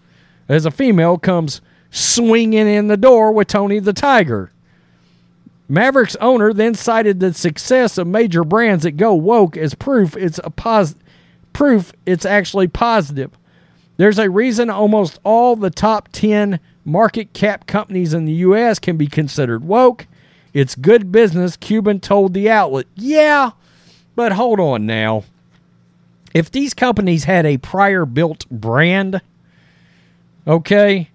as 0.48 0.66
a 0.66 0.70
female 0.70 1.16
comes 1.16 1.60
swinging 1.90 2.66
in 2.66 2.88
the 2.88 2.96
door 2.96 3.32
with 3.32 3.48
Tony 3.48 3.78
the 3.78 3.92
Tiger. 3.92 4.50
Mavericks 5.68 6.16
owner 6.16 6.52
then 6.52 6.74
cited 6.74 7.20
the 7.20 7.32
success 7.32 7.96
of 7.96 8.06
major 8.06 8.42
brands 8.42 8.82
that 8.82 8.92
go 8.92 9.14
woke 9.14 9.56
as 9.56 9.74
proof 9.74 10.16
it's 10.16 10.40
a 10.42 10.50
pos- 10.50 10.96
proof 11.52 11.92
it's 12.06 12.24
actually 12.26 12.66
positive. 12.66 13.30
There's 13.96 14.18
a 14.18 14.30
reason 14.30 14.70
almost 14.70 15.20
all 15.24 15.54
the 15.56 15.70
top 15.70 16.08
10 16.12 16.58
market 16.84 17.32
cap 17.32 17.66
companies 17.66 18.14
in 18.14 18.24
the 18.24 18.32
US 18.32 18.78
can 18.78 18.96
be 18.96 19.06
considered 19.06 19.64
woke. 19.64 20.06
It's 20.52 20.74
good 20.74 21.12
business, 21.12 21.56
Cuban 21.56 22.00
told 22.00 22.34
the 22.34 22.50
outlet. 22.50 22.86
Yeah, 22.96 23.50
but 24.16 24.32
hold 24.32 24.58
on 24.58 24.86
now. 24.86 25.24
If 26.34 26.50
these 26.50 26.74
companies 26.74 27.24
had 27.24 27.44
a 27.44 27.58
prior 27.58 28.06
built 28.06 28.48
brand, 28.50 29.20
okay, 30.46 31.10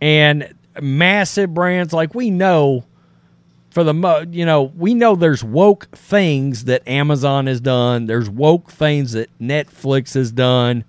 and 0.00 0.54
massive 0.80 1.52
brands 1.52 1.92
like 1.92 2.14
we 2.14 2.30
know 2.30 2.84
for 3.70 3.84
the 3.84 3.94
mo 3.94 4.24
you 4.30 4.46
know 4.46 4.62
we 4.76 4.94
know 4.94 5.14
there's 5.14 5.44
woke 5.44 5.88
things 5.96 6.64
that 6.64 6.86
amazon 6.88 7.46
has 7.46 7.60
done 7.60 8.06
there's 8.06 8.30
woke 8.30 8.70
things 8.70 9.12
that 9.12 9.28
netflix 9.38 10.14
has 10.14 10.32
done 10.32 10.84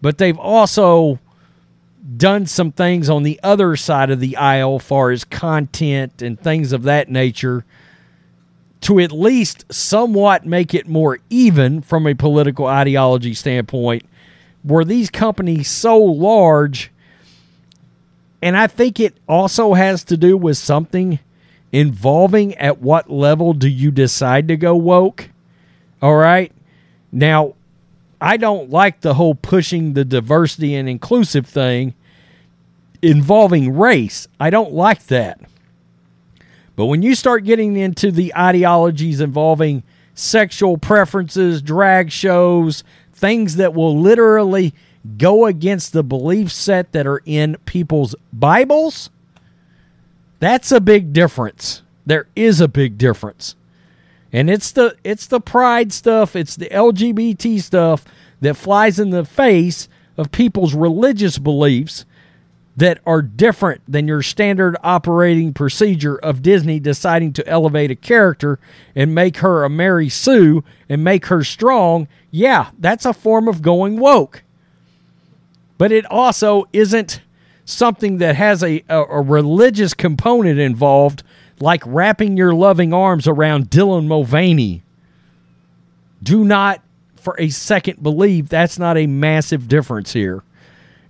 but 0.00 0.18
they've 0.18 0.38
also 0.38 1.18
done 2.16 2.46
some 2.46 2.72
things 2.72 3.08
on 3.08 3.22
the 3.22 3.38
other 3.42 3.76
side 3.76 4.10
of 4.10 4.18
the 4.18 4.36
aisle 4.36 4.78
far 4.78 5.10
as 5.10 5.24
content 5.24 6.22
and 6.22 6.40
things 6.40 6.72
of 6.72 6.82
that 6.82 7.08
nature 7.08 7.64
to 8.80 9.00
at 9.00 9.12
least 9.12 9.64
somewhat 9.72 10.46
make 10.46 10.74
it 10.74 10.86
more 10.86 11.18
even 11.30 11.80
from 11.80 12.06
a 12.06 12.14
political 12.14 12.66
ideology 12.66 13.34
standpoint 13.34 14.04
were 14.64 14.84
these 14.84 15.10
companies 15.10 15.68
so 15.68 15.98
large 15.98 16.90
and 18.40 18.56
I 18.56 18.66
think 18.66 19.00
it 19.00 19.16
also 19.28 19.74
has 19.74 20.04
to 20.04 20.16
do 20.16 20.36
with 20.36 20.56
something 20.56 21.18
involving 21.72 22.54
at 22.54 22.80
what 22.80 23.10
level 23.10 23.52
do 23.52 23.68
you 23.68 23.90
decide 23.90 24.48
to 24.48 24.56
go 24.56 24.76
woke? 24.76 25.30
All 26.00 26.16
right. 26.16 26.52
Now, 27.10 27.54
I 28.20 28.36
don't 28.36 28.70
like 28.70 29.00
the 29.00 29.14
whole 29.14 29.34
pushing 29.34 29.94
the 29.94 30.04
diversity 30.04 30.74
and 30.74 30.88
inclusive 30.88 31.46
thing 31.46 31.94
involving 33.02 33.76
race. 33.76 34.28
I 34.40 34.50
don't 34.50 34.72
like 34.72 35.06
that. 35.06 35.40
But 36.78 36.86
when 36.86 37.02
you 37.02 37.16
start 37.16 37.42
getting 37.42 37.76
into 37.76 38.12
the 38.12 38.32
ideologies 38.36 39.20
involving 39.20 39.82
sexual 40.14 40.78
preferences, 40.78 41.60
drag 41.60 42.12
shows, 42.12 42.84
things 43.12 43.56
that 43.56 43.74
will 43.74 43.98
literally 43.98 44.72
go 45.16 45.46
against 45.46 45.92
the 45.92 46.04
belief 46.04 46.52
set 46.52 46.92
that 46.92 47.04
are 47.04 47.20
in 47.26 47.56
people's 47.64 48.14
Bibles, 48.32 49.10
that's 50.38 50.70
a 50.70 50.80
big 50.80 51.12
difference. 51.12 51.82
There 52.06 52.28
is 52.36 52.60
a 52.60 52.68
big 52.68 52.96
difference. 52.96 53.56
And 54.32 54.48
it's 54.48 54.70
the 54.70 54.94
it's 55.02 55.26
the 55.26 55.40
pride 55.40 55.92
stuff, 55.92 56.36
it's 56.36 56.54
the 56.54 56.68
LGBT 56.68 57.60
stuff 57.60 58.04
that 58.40 58.54
flies 58.54 59.00
in 59.00 59.10
the 59.10 59.24
face 59.24 59.88
of 60.16 60.30
people's 60.30 60.74
religious 60.74 61.38
beliefs 61.38 62.04
that 62.78 63.00
are 63.04 63.22
different 63.22 63.80
than 63.88 64.06
your 64.06 64.22
standard 64.22 64.76
operating 64.84 65.52
procedure 65.52 66.16
of 66.18 66.42
Disney 66.42 66.78
deciding 66.78 67.32
to 67.32 67.46
elevate 67.48 67.90
a 67.90 67.96
character 67.96 68.60
and 68.94 69.12
make 69.12 69.38
her 69.38 69.64
a 69.64 69.68
Mary 69.68 70.08
Sue 70.08 70.62
and 70.88 71.02
make 71.02 71.26
her 71.26 71.42
strong, 71.42 72.06
yeah, 72.30 72.70
that's 72.78 73.04
a 73.04 73.12
form 73.12 73.48
of 73.48 73.62
going 73.62 73.98
woke. 73.98 74.44
But 75.76 75.90
it 75.90 76.06
also 76.06 76.68
isn't 76.72 77.20
something 77.64 78.18
that 78.18 78.36
has 78.36 78.62
a, 78.62 78.84
a, 78.88 79.02
a 79.02 79.22
religious 79.22 79.92
component 79.92 80.60
involved, 80.60 81.24
like 81.58 81.82
wrapping 81.84 82.36
your 82.36 82.54
loving 82.54 82.94
arms 82.94 83.26
around 83.26 83.70
Dylan 83.70 84.06
Mulvaney. 84.06 84.84
Do 86.22 86.44
not 86.44 86.80
for 87.16 87.34
a 87.40 87.48
second 87.48 88.04
believe 88.04 88.48
that's 88.48 88.78
not 88.78 88.96
a 88.96 89.08
massive 89.08 89.66
difference 89.66 90.12
here. 90.12 90.44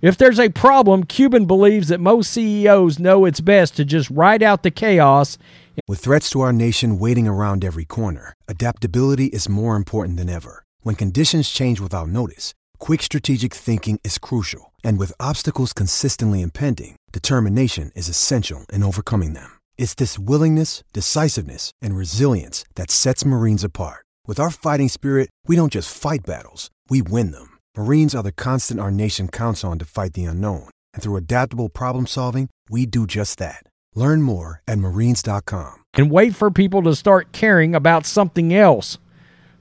If 0.01 0.15
there's 0.15 0.39
a 0.39 0.47
problem, 0.47 1.03
Cuban 1.03 1.45
believes 1.45 1.89
that 1.89 1.99
most 1.99 2.31
CEOs 2.31 2.99
know 2.99 3.25
it's 3.25 3.41
best 3.41 3.75
to 3.75 3.83
just 3.83 4.09
ride 4.09 4.41
out 4.41 4.63
the 4.63 4.71
chaos. 4.71 5.37
With 5.89 5.99
threats 5.99 6.29
to 6.29 6.39
our 6.39 6.53
nation 6.53 6.99
waiting 6.99 7.27
around 7.27 7.65
every 7.65 7.83
corner, 7.83 8.33
adaptability 8.47 9.25
is 9.25 9.49
more 9.49 9.75
important 9.75 10.15
than 10.15 10.29
ever. 10.29 10.63
When 10.83 10.95
conditions 10.95 11.49
change 11.49 11.81
without 11.81 12.07
notice, 12.07 12.53
quick 12.77 13.03
strategic 13.03 13.53
thinking 13.53 13.99
is 14.05 14.17
crucial. 14.17 14.71
And 14.85 14.97
with 14.97 15.19
obstacles 15.19 15.73
consistently 15.73 16.41
impending, 16.41 16.95
determination 17.11 17.91
is 17.93 18.07
essential 18.07 18.65
in 18.71 18.83
overcoming 18.83 19.33
them. 19.33 19.51
It's 19.77 19.95
this 19.95 20.17
willingness, 20.17 20.81
decisiveness, 20.93 21.71
and 21.81 21.97
resilience 21.97 22.63
that 22.75 22.89
sets 22.89 23.25
Marines 23.25 23.65
apart. 23.65 24.05
With 24.25 24.39
our 24.39 24.51
fighting 24.51 24.87
spirit, 24.87 25.29
we 25.45 25.57
don't 25.57 25.73
just 25.73 25.91
fight 25.91 26.25
battles, 26.25 26.69
we 26.89 27.01
win 27.01 27.31
them. 27.31 27.48
Marines 27.77 28.15
are 28.15 28.23
the 28.23 28.31
constant 28.31 28.79
our 28.79 28.91
nation 28.91 29.27
counts 29.27 29.63
on 29.63 29.77
to 29.79 29.85
fight 29.85 30.13
the 30.13 30.25
unknown. 30.25 30.69
And 30.93 31.03
through 31.03 31.17
adaptable 31.17 31.69
problem 31.69 32.07
solving, 32.07 32.49
we 32.69 32.85
do 32.85 33.05
just 33.05 33.37
that. 33.37 33.63
Learn 33.95 34.21
more 34.21 34.61
at 34.67 34.79
marines.com. 34.79 35.83
And 35.93 36.11
wait 36.11 36.35
for 36.35 36.49
people 36.49 36.81
to 36.83 36.95
start 36.95 37.31
caring 37.31 37.75
about 37.75 38.05
something 38.05 38.53
else. 38.53 38.97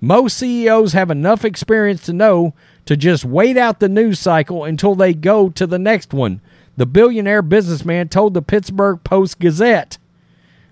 Most 0.00 0.38
CEOs 0.38 0.92
have 0.92 1.10
enough 1.10 1.44
experience 1.44 2.02
to 2.06 2.12
know 2.12 2.54
to 2.86 2.96
just 2.96 3.24
wait 3.24 3.56
out 3.56 3.80
the 3.80 3.88
news 3.88 4.18
cycle 4.18 4.64
until 4.64 4.94
they 4.94 5.12
go 5.12 5.50
to 5.50 5.66
the 5.66 5.78
next 5.78 6.14
one. 6.14 6.40
The 6.76 6.86
billionaire 6.86 7.42
businessman 7.42 8.08
told 8.08 8.32
the 8.32 8.42
Pittsburgh 8.42 9.02
Post 9.04 9.38
Gazette. 9.38 9.98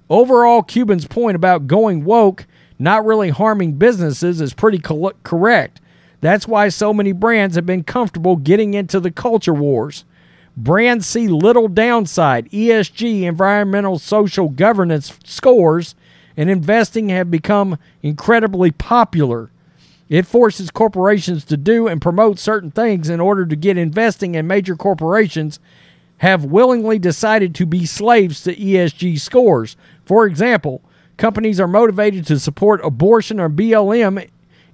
Overall, 0.09 0.63
Cuban's 0.63 1.07
point 1.07 1.35
about 1.35 1.67
going 1.67 2.05
woke, 2.05 2.47
not 2.79 3.05
really 3.05 3.31
harming 3.31 3.73
businesses, 3.73 4.41
is 4.41 4.55
pretty 4.55 4.79
co- 4.79 5.13
correct. 5.25 5.81
That's 6.21 6.49
why 6.49 6.69
so 6.69 6.93
many 6.93 7.13
brands 7.13 7.57
have 7.57 7.67
been 7.67 7.85
comfortable 7.85 8.37
getting 8.37 8.75
into 8.75 9.01
the 9.01 9.11
culture 9.11 9.55
wars. 9.55 10.05
Brands 10.57 11.07
see 11.07 11.29
little 11.29 11.69
downside. 11.69 12.51
ESG, 12.51 13.23
environmental 13.23 13.99
social 13.99 14.49
governance 14.49 15.19
scores, 15.25 15.95
and 16.37 16.49
investing 16.49 17.11
have 17.11 17.31
become 17.31 17.79
incredibly 18.03 18.71
popular. 18.71 19.51
It 20.09 20.27
forces 20.27 20.71
corporations 20.71 21.45
to 21.47 21.57
do 21.57 21.89
and 21.89 22.01
promote 22.01 22.39
certain 22.39 22.71
things 22.71 23.09
in 23.09 23.21
order 23.21 23.45
to 23.45 23.57
get 23.57 23.77
investing, 23.77 24.37
and 24.37 24.49
major 24.49 24.77
corporations 24.77 25.59
have 26.19 26.45
willingly 26.45 26.99
decided 26.99 27.55
to 27.55 27.67
be 27.67 27.85
slaves 27.85 28.43
to 28.43 28.55
ESG 28.55 29.21
scores. 29.21 29.77
For 30.07 30.27
example, 30.27 30.81
companies 31.19 31.61
are 31.61 31.69
motivated 31.69 32.27
to 32.27 32.39
support 32.39 32.85
abortion 32.85 33.39
or 33.41 33.51
BLM 33.51 34.27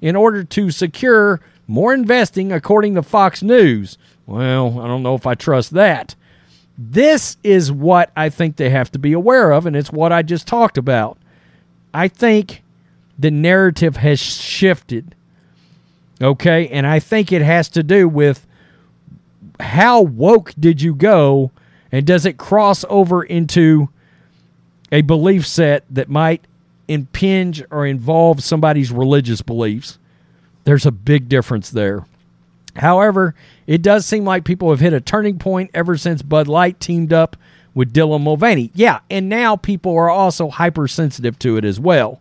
in 0.02 0.14
order 0.16 0.44
to 0.44 0.70
secure 0.70 1.40
more 1.66 1.94
investing, 1.94 2.52
according 2.52 2.96
to 2.96 3.02
Fox 3.02 3.42
News. 3.42 3.96
Well, 4.26 4.80
I 4.80 4.86
don't 4.86 5.02
know 5.02 5.14
if 5.14 5.26
I 5.26 5.34
trust 5.34 5.70
that. 5.70 6.14
This 6.76 7.36
is 7.44 7.70
what 7.70 8.10
I 8.16 8.28
think 8.28 8.56
they 8.56 8.70
have 8.70 8.90
to 8.92 8.98
be 8.98 9.12
aware 9.12 9.52
of, 9.52 9.64
and 9.64 9.76
it's 9.76 9.92
what 9.92 10.12
I 10.12 10.22
just 10.22 10.46
talked 10.46 10.76
about. 10.76 11.16
I 11.94 12.08
think 12.08 12.62
the 13.18 13.30
narrative 13.30 13.96
has 13.96 14.20
shifted. 14.20 15.14
Okay, 16.20 16.68
and 16.68 16.86
I 16.86 16.98
think 16.98 17.32
it 17.32 17.42
has 17.42 17.68
to 17.70 17.82
do 17.82 18.08
with 18.08 18.46
how 19.60 20.02
woke 20.02 20.52
did 20.58 20.82
you 20.82 20.94
go, 20.94 21.52
and 21.92 22.06
does 22.06 22.26
it 22.26 22.36
cross 22.36 22.84
over 22.88 23.22
into 23.22 23.88
a 24.90 25.02
belief 25.02 25.46
set 25.46 25.84
that 25.90 26.08
might 26.08 26.46
impinge 26.88 27.62
or 27.70 27.86
involve 27.86 28.42
somebody's 28.42 28.90
religious 28.90 29.42
beliefs. 29.42 29.98
There's 30.64 30.86
a 30.86 30.92
big 30.92 31.28
difference 31.28 31.70
there. 31.70 32.06
However, 32.76 33.34
it 33.66 33.82
does 33.82 34.06
seem 34.06 34.24
like 34.24 34.44
people 34.44 34.70
have 34.70 34.80
hit 34.80 34.92
a 34.92 35.00
turning 35.00 35.38
point 35.38 35.70
ever 35.74 35.96
since 35.96 36.22
Bud 36.22 36.48
Light 36.48 36.80
teamed 36.80 37.12
up 37.12 37.36
with 37.74 37.92
Dylan 37.92 38.22
Mulvaney. 38.22 38.70
Yeah, 38.74 39.00
and 39.10 39.28
now 39.28 39.56
people 39.56 39.94
are 39.94 40.10
also 40.10 40.48
hypersensitive 40.48 41.38
to 41.40 41.56
it 41.56 41.64
as 41.64 41.78
well, 41.80 42.20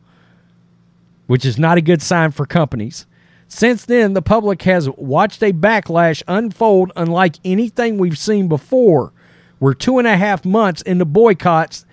which 1.28 1.45
is 1.45 1.58
not 1.58 1.78
a 1.78 1.82
good 1.82 2.02
sign 2.02 2.32
for 2.32 2.45
companies. 2.45 3.06
Since 3.47 3.86
then, 3.86 4.13
the 4.13 4.21
public 4.21 4.62
has 4.63 4.89
watched 4.91 5.43
a 5.43 5.52
backlash 5.52 6.24
unfold 6.28 6.91
unlike 6.95 7.36
anything 7.43 7.97
we've 7.97 8.17
seen 8.17 8.47
before. 8.47 9.12
We're 9.60 9.74
two 9.74 10.00
and 10.00 10.08
a 10.08 10.17
half 10.17 10.45
months 10.45 10.82
into 10.82 11.06
boycotts 11.06 11.86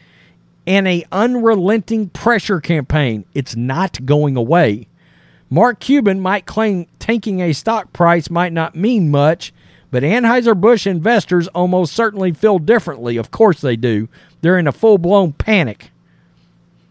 and 0.68 0.86
a 0.86 1.04
unrelenting 1.10 2.10
pressure 2.10 2.60
campaign. 2.60 3.24
It's 3.32 3.56
not 3.56 4.04
going 4.04 4.36
away. 4.36 4.86
Mark 5.48 5.80
Cuban 5.80 6.20
might 6.20 6.44
claim 6.44 6.86
tanking 6.98 7.40
a 7.40 7.54
stock 7.54 7.94
price 7.94 8.28
might 8.28 8.52
not 8.52 8.76
mean 8.76 9.10
much, 9.10 9.54
but 9.90 10.02
Anheuser-Busch 10.02 10.86
investors 10.86 11.48
almost 11.48 11.94
certainly 11.94 12.34
feel 12.34 12.58
differently. 12.58 13.16
Of 13.16 13.30
course 13.30 13.62
they 13.62 13.76
do. 13.76 14.10
They're 14.42 14.58
in 14.58 14.66
a 14.66 14.72
full-blown 14.72 15.32
panic. 15.32 15.90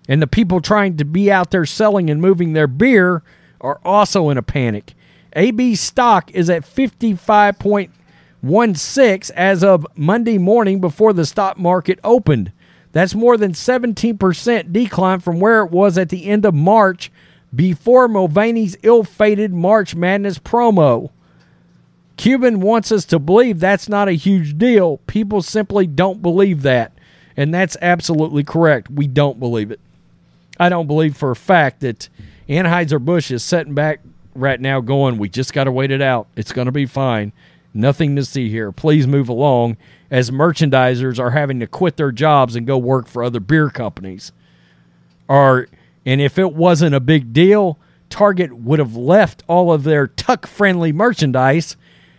And 0.09 0.23
the 0.23 0.27
people 0.27 0.59
trying 0.59 0.97
to 0.97 1.05
be 1.05 1.31
out 1.31 1.51
there 1.51 1.67
selling 1.67 2.09
and 2.09 2.19
moving 2.19 2.53
their 2.53 2.65
beer 2.65 3.21
are 3.61 3.79
also 3.85 4.31
in 4.31 4.39
a 4.39 4.43
panic. 4.43 4.95
AB 5.33 5.75
stock 5.75 6.31
is 6.31 6.49
at 6.49 6.63
55.16 6.63 9.31
as 9.35 9.63
of 9.63 9.85
Monday 9.95 10.39
morning 10.39 10.81
before 10.81 11.13
the 11.13 11.27
stock 11.27 11.59
market 11.59 11.99
opened. 12.03 12.51
That's 12.97 13.13
more 13.13 13.37
than 13.37 13.51
17% 13.51 14.73
decline 14.73 15.19
from 15.19 15.39
where 15.39 15.61
it 15.61 15.69
was 15.69 15.99
at 15.99 16.09
the 16.09 16.25
end 16.25 16.45
of 16.45 16.55
March 16.55 17.11
before 17.53 18.07
Mulvaney's 18.07 18.75
ill 18.81 19.03
fated 19.03 19.53
March 19.53 19.93
Madness 19.93 20.39
promo. 20.39 21.11
Cuban 22.15 22.59
wants 22.59 22.91
us 22.91 23.05
to 23.05 23.19
believe 23.19 23.59
that's 23.59 23.87
not 23.87 24.07
a 24.07 24.13
huge 24.13 24.57
deal. 24.57 24.97
People 25.05 25.43
simply 25.43 25.85
don't 25.85 26.23
believe 26.23 26.63
that. 26.63 26.91
And 27.35 27.53
that's 27.53 27.77
absolutely 27.83 28.43
correct. 28.43 28.89
We 28.89 29.05
don't 29.05 29.39
believe 29.39 29.69
it. 29.69 29.79
I 30.59 30.67
don't 30.67 30.87
believe 30.87 31.15
for 31.15 31.29
a 31.29 31.35
fact 31.35 31.81
that 31.81 32.09
Anheuser-Busch 32.49 33.29
is 33.29 33.43
sitting 33.43 33.75
back 33.75 33.99
right 34.33 34.59
now 34.59 34.81
going, 34.81 35.19
we 35.19 35.29
just 35.29 35.53
got 35.53 35.65
to 35.65 35.71
wait 35.71 35.91
it 35.91 36.01
out. 36.01 36.29
It's 36.35 36.51
going 36.51 36.65
to 36.65 36.71
be 36.71 36.87
fine. 36.87 37.31
Nothing 37.75 38.15
to 38.15 38.25
see 38.25 38.49
here. 38.49 38.71
Please 38.71 39.05
move 39.05 39.29
along 39.29 39.77
as 40.09 40.31
merchandisers 40.31 41.19
are 41.19 41.31
having 41.31 41.59
to 41.59 41.67
quit 41.67 41.97
their 41.97 42.11
jobs 42.11 42.55
and 42.55 42.65
go 42.65 42.77
work 42.77 43.07
for 43.07 43.23
other 43.23 43.39
beer 43.39 43.69
companies. 43.69 44.31
Or 45.27 45.67
and 46.05 46.21
if 46.21 46.39
it 46.39 46.53
wasn't 46.53 46.95
a 46.95 47.01
big 47.01 47.33
deal, 47.33 47.77
Target 48.09 48.57
would 48.57 48.79
have 48.79 48.95
left 48.95 49.43
all 49.47 49.73
of 49.73 49.83
their 49.83 50.07
tuck 50.07 50.47
friendly 50.47 50.93
merchandise 50.93 51.75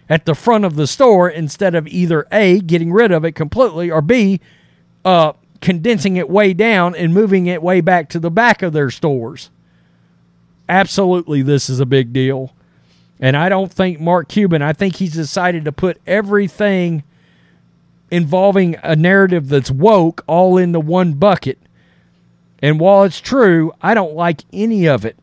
at 0.09 0.27
the 0.27 0.35
front 0.35 0.65
of 0.65 0.77
the 0.77 0.87
store 0.87 1.29
instead 1.29 1.75
of 1.75 1.87
either 1.89 2.27
A, 2.31 2.61
getting 2.61 2.93
rid 2.93 3.11
of 3.11 3.25
it 3.25 3.33
completely, 3.33 3.91
or 3.91 4.03
B, 4.03 4.41
uh, 5.05 5.33
condensing 5.61 6.17
it 6.17 6.29
way 6.29 6.53
down 6.53 6.95
and 6.95 7.15
moving 7.15 7.47
it 7.47 7.63
way 7.63 7.81
back 7.81 8.09
to 8.11 8.19
the 8.19 8.31
back 8.31 8.63
of 8.63 8.73
their 8.73 8.91
stores. 8.91 9.51
Absolutely, 10.69 11.43
this 11.43 11.71
is 11.71 11.81
a 11.81 11.87
big 11.87 12.13
deal. 12.13 12.53
And 13.21 13.37
I 13.37 13.49
don't 13.49 13.73
think 13.73 13.99
Mark 14.01 14.29
Cuban, 14.29 14.63
I 14.63 14.73
think 14.73 14.97
he's 14.97 15.15
decided 15.15 15.65
to 15.65 15.73
put 15.73 16.01
everything 16.07 17.03
involving 18.11 18.77
a 18.83 18.97
narrative 18.97 19.49
that's 19.49 19.71
woke 19.71 20.25
all 20.27 20.57
into 20.57 20.81
one 20.81 21.15
bucket. 21.15 21.59
And 22.61 22.81
while 22.81 23.05
it's 23.05 23.21
true, 23.21 23.73
I 23.81 23.95
don't 23.95 24.15
like 24.15 24.43
any 24.53 24.87
of 24.87 25.05
it. 25.05 25.17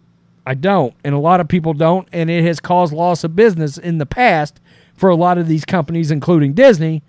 I 0.46 0.54
don't. 0.54 0.94
And 1.04 1.16
a 1.16 1.20
lot 1.20 1.42
of 1.42 1.48
people 1.48 1.74
don't. 1.74 2.08
And 2.14 2.30
it 2.30 2.44
has 2.44 2.60
caused 2.60 2.94
loss 2.94 3.24
of 3.24 3.36
business 3.36 3.78
in 3.78 3.98
the 3.98 4.06
past 4.06 4.60
for 4.96 5.10
a 5.10 5.16
lot 5.16 5.38
of 5.38 5.48
these 5.48 5.66
companies, 5.66 6.12
including 6.12 6.54
Disney. 6.54 7.04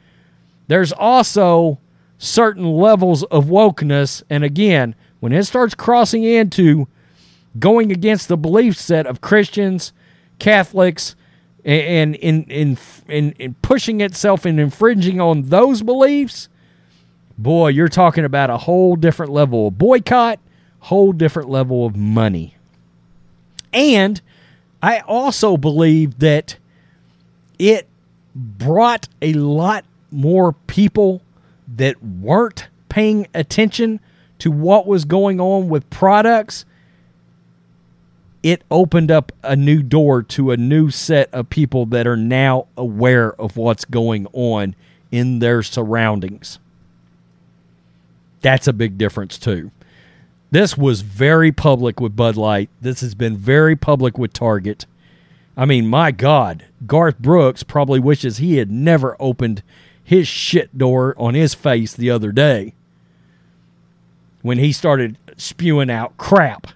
There's 0.69 0.93
also 0.93 1.79
certain 2.19 2.65
levels 2.65 3.23
of 3.25 3.47
wokeness. 3.47 4.23
And 4.29 4.43
again, 4.43 4.95
when 5.21 5.33
it 5.33 5.45
starts 5.45 5.75
crossing 5.75 6.25
into 6.25 6.89
going 7.59 7.93
against 7.93 8.29
the 8.29 8.37
belief 8.37 8.77
set 8.77 9.07
of 9.07 9.21
Christians, 9.21 9.93
Catholics, 10.39 11.15
and 11.67 12.15
in 12.15 12.45
in 12.45 12.79
in, 13.09 13.33
in 13.33 13.55
pushing 13.61 14.01
itself 14.01 14.45
and 14.45 14.61
infringing 14.61 15.21
on 15.21 15.43
those 15.43 15.83
beliefs, 15.83 16.49
boy, 17.37 17.69
you're 17.69 17.89
talking 17.89 18.25
about 18.25 18.51
a 18.51 18.57
whole 18.57 18.95
different 18.97 19.33
level 19.33 19.69
of 19.69 19.77
boycott, 19.77 20.39
whole 20.81 21.13
different 21.13 21.51
level 21.51 21.85
of 21.85 21.97
money. 21.97 22.55
And 23.73 24.21
I 24.83 25.01
also 25.01 25.57
believe 25.57 26.21
that 26.21 26.57
it 27.59 27.89
brought 28.35 29.09
a 29.21 29.33
lot 29.33 29.85
more 30.13 30.53
people 30.53 31.21
that 31.77 32.03
weren't 32.03 32.69
paying 32.89 33.27
attention 33.35 33.99
to 34.39 34.51
what 34.51 34.87
was 34.87 35.05
going 35.05 35.41
on 35.41 35.69
with 35.69 35.89
products, 35.91 36.65
it 38.47 38.63
opened 38.71 39.11
up 39.11 39.33
a 39.43 39.57
new 39.57 39.83
door 39.83 40.23
to 40.23 40.53
a 40.53 40.57
new 40.57 40.89
set 40.89 41.29
of 41.35 41.51
people 41.51 41.85
that 41.85 42.07
are 42.07 42.17
now 42.17 42.69
aware 42.77 43.33
of 43.41 43.57
what's 43.57 43.85
going 43.85 44.25
on 44.33 44.77
in 45.11 45.41
their 45.41 45.65
surroundings. 45.65 46.61
That's 48.43 48.69
a 48.69 48.73
big 48.73 48.99
difference, 48.99 49.37
too. 49.37 49.73
This 50.53 50.79
was 50.79 51.01
very 51.01 51.51
public 51.51 51.99
with 51.99 52.15
Bud 52.15 52.37
Light. 52.37 52.71
This 52.81 53.01
has 53.01 53.17
been 53.17 53.37
very 53.37 53.75
public 53.75 54.17
with 54.17 54.33
Target. 54.33 54.87
I 55.57 55.65
mean, 55.65 55.89
my 55.89 56.13
God, 56.13 56.67
Garth 56.87 57.19
Brooks 57.19 57.65
probably 57.65 57.99
wishes 57.99 58.37
he 58.37 58.59
had 58.59 58.71
never 58.71 59.17
opened 59.19 59.65
his 60.05 60.29
shit 60.29 60.79
door 60.79 61.17
on 61.19 61.35
his 61.35 61.53
face 61.53 61.93
the 61.93 62.13
other 62.13 62.31
day 62.31 62.75
when 64.43 64.59
he 64.59 64.71
started 64.71 65.19
spewing 65.37 65.91
out 65.91 66.17
crap 66.17 66.69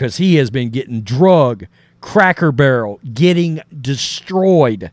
because 0.00 0.16
he 0.16 0.36
has 0.36 0.50
been 0.50 0.70
getting 0.70 1.02
drug, 1.02 1.66
Cracker 2.00 2.52
Barrel, 2.52 2.98
getting 3.12 3.60
destroyed. 3.82 4.90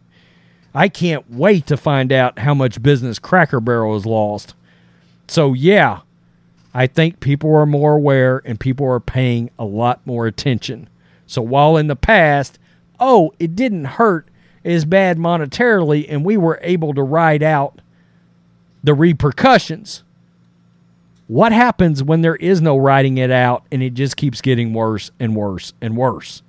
I 0.76 0.90
can't 0.90 1.32
wait 1.32 1.66
to 1.68 1.78
find 1.78 2.12
out 2.12 2.40
how 2.40 2.54
much 2.54 2.84
business 2.84 3.18
Cracker 3.18 3.62
Barrel 3.62 3.94
has 3.94 4.06
lost. 4.06 4.54
So, 5.30 5.54
yeah, 5.54 6.02
I 6.74 6.88
think 6.88 7.22
people 7.22 7.56
are 7.56 7.66
more 7.66 7.94
aware 7.94 8.42
and 8.44 8.60
people 8.60 8.86
are 8.86 9.00
paying 9.00 9.50
a 9.58 9.64
lot 9.64 10.06
more 10.06 10.28
attention. 10.28 10.90
So, 11.26 11.42
while 11.42 11.78
in 11.78 11.88
the 11.88 11.96
past, 11.96 12.60
oh, 13.00 13.34
it 13.40 13.56
didn't 13.56 13.86
hurt 13.86 14.28
as 14.66 14.84
bad 14.84 15.18
monetarily, 15.18 16.06
and 16.10 16.26
we 16.26 16.36
were 16.36 16.60
able 16.62 16.94
to 16.94 17.02
ride 17.02 17.44
out 17.44 17.80
the 18.84 18.94
repercussions. 18.94 20.04
What 21.28 21.52
happens 21.52 22.02
when 22.02 22.22
there 22.22 22.38
is 22.38 22.62
no 22.62 22.78
writing 22.78 23.18
it 23.18 23.32
out 23.32 23.66
and 23.72 23.84
it 23.84 23.94
just 23.94 24.16
keeps 24.16 24.42
getting 24.42 24.74
worse 24.74 25.12
and 25.20 25.36
worse 25.36 25.74
and 25.82 25.98
worse? 25.98 26.42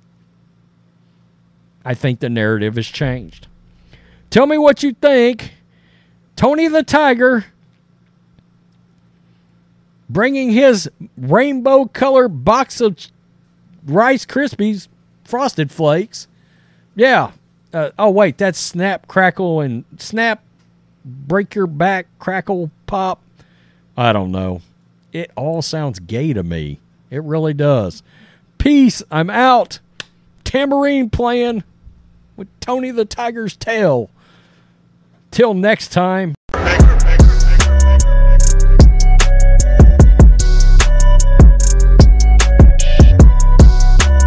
I 1.83 1.93
think 1.93 2.19
the 2.19 2.29
narrative 2.29 2.75
has 2.75 2.87
changed. 2.87 3.47
Tell 4.29 4.45
me 4.45 4.57
what 4.57 4.83
you 4.83 4.93
think. 4.93 5.53
Tony 6.35 6.67
the 6.67 6.83
Tiger 6.83 7.45
bringing 10.09 10.51
his 10.51 10.89
rainbow 11.17 11.85
color 11.85 12.27
box 12.27 12.81
of 12.81 12.97
Rice 13.85 14.25
Krispies 14.25 14.87
Frosted 15.23 15.71
Flakes. 15.71 16.27
Yeah. 16.95 17.31
Uh, 17.71 17.91
oh, 17.99 18.09
wait, 18.09 18.37
that's 18.37 18.59
Snap, 18.59 19.07
Crackle, 19.07 19.61
and 19.61 19.85
Snap, 19.97 20.43
Break 21.05 21.53
Your 21.53 21.67
Back, 21.67 22.07
Crackle, 22.17 22.71
Pop. 22.87 23.21
I 23.95 24.11
don't 24.11 24.31
know. 24.31 24.61
It 25.11 25.31
all 25.35 25.61
sounds 25.61 25.99
gay 25.99 26.33
to 26.33 26.43
me. 26.43 26.79
It 27.09 27.23
really 27.23 27.53
does. 27.53 28.03
Peace. 28.57 29.01
I'm 29.09 29.29
out. 29.29 29.79
Tambourine 30.43 31.09
playing 31.09 31.63
with 32.35 32.47
Tony 32.59 32.91
the 32.91 33.05
Tiger's 33.05 33.55
tail. 33.55 34.09
Till 35.31 35.53
next 35.53 35.91
time. 35.91 36.33